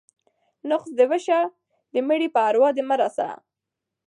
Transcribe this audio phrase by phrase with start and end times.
[0.35, 1.39] ـ نقص دې وشه،
[1.93, 3.27] د مړي په اروا دې مه رسه.